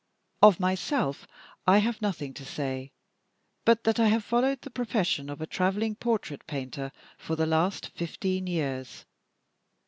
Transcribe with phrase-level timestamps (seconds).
[0.41, 1.27] Of myself
[1.67, 2.91] I have nothing to say,
[3.65, 7.89] but that I have followed the profession of a traveling portrait painter for the last
[7.89, 9.05] fifteen years.